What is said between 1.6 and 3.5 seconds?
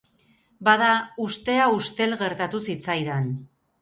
ustel gertatu zitzaidan.